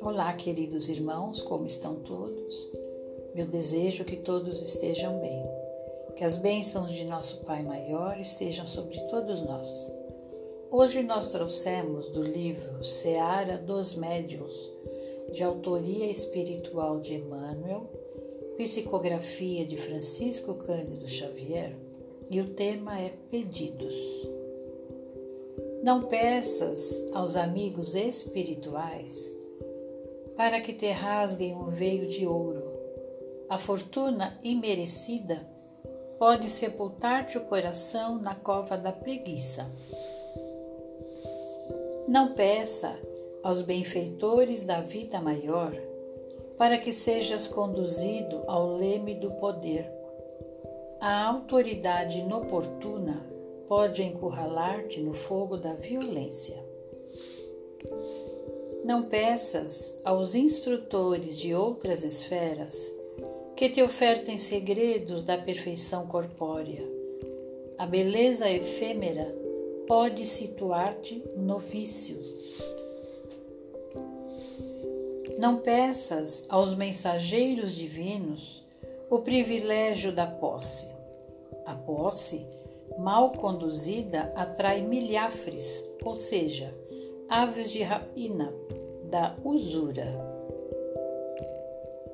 [0.00, 2.72] Olá, queridos irmãos, como estão todos?
[3.34, 5.44] Meu desejo é que todos estejam bem.
[6.16, 9.92] Que as bênçãos de nosso Pai Maior estejam sobre todos nós.
[10.70, 14.72] Hoje nós trouxemos do livro Seara dos Médiuns,
[15.32, 17.88] de autoria espiritual de Emmanuel,
[18.56, 21.83] psicografia de Francisco Cândido Xavier,
[22.30, 23.94] e o tema é Pedidos.
[25.82, 29.30] Não peças aos amigos espirituais
[30.36, 32.62] para que te rasguem um veio de ouro.
[33.48, 35.46] A fortuna imerecida
[36.18, 39.66] pode sepultar-te o coração na cova da preguiça.
[42.08, 42.98] Não peça
[43.42, 45.72] aos benfeitores da vida maior
[46.56, 50.03] para que sejas conduzido ao leme do poder.
[51.06, 53.26] A autoridade inoportuna
[53.68, 56.56] pode encurralar-te no fogo da violência.
[58.82, 62.90] Não peças aos instrutores de outras esferas
[63.54, 66.82] que te ofertem segredos da perfeição corpórea.
[67.76, 69.30] A beleza efêmera
[69.86, 72.16] pode situar-te no vício.
[75.38, 78.64] Não peças aos mensageiros divinos
[79.10, 80.93] o privilégio da posse.
[81.64, 82.46] A posse,
[82.98, 86.74] mal conduzida, atrai milhafres, ou seja,
[87.28, 88.52] aves de rapina,
[89.10, 90.06] da usura.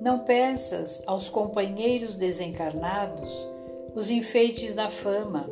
[0.00, 3.30] Não peças aos companheiros desencarnados
[3.94, 5.48] os enfeites da fama.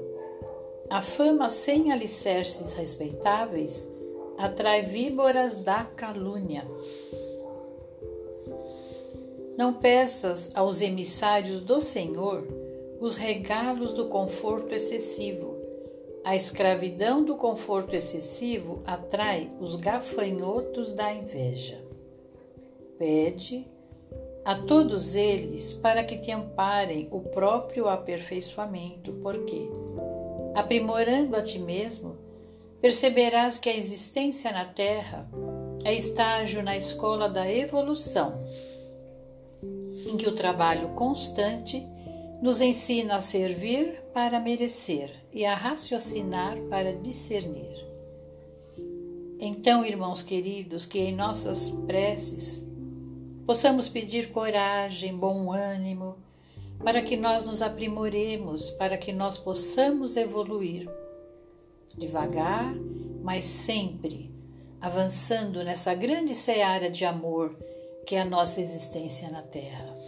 [0.91, 3.89] A fama sem alicerces respeitáveis
[4.37, 6.67] atrai víboras da calúnia.
[9.57, 12.47] Não peças aos emissários do Senhor
[13.00, 15.55] os regalos do conforto excessivo
[16.25, 21.84] a escravidão do conforto excessivo atrai os gafanhotos da inveja.
[22.98, 23.69] Pede
[24.42, 29.69] a todos eles para que te amparem o próprio aperfeiçoamento, porque,
[30.55, 32.17] aprimorando a ti mesmo,
[32.80, 35.29] perceberás que a existência na Terra
[35.85, 38.42] é estágio na escola da evolução,
[39.63, 41.86] em que o trabalho constante
[42.45, 47.83] nos ensina a servir para merecer e a raciocinar para discernir.
[49.41, 52.63] Então, irmãos queridos, que em nossas preces
[53.47, 56.19] possamos pedir coragem, bom ânimo,
[56.85, 60.87] para que nós nos aprimoremos, para que nós possamos evoluir.
[61.97, 62.75] Devagar,
[63.23, 64.31] mas sempre
[64.83, 67.57] avançando nessa grande seara de amor
[68.07, 70.04] que é a nossa existência na Terra.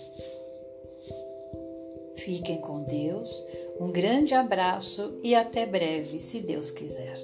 [2.27, 3.31] Fiquem com Deus,
[3.79, 7.17] um grande abraço e até breve, se Deus quiser.